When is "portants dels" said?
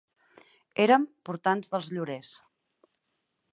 1.29-1.93